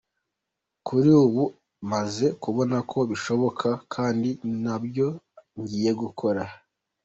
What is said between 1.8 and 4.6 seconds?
maze kubona ko bishoboka kandi ni